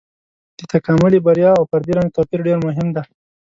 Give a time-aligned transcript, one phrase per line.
[0.57, 3.03] د تکاملي بریا او فردي رنځ توپير ډېر مهم دی.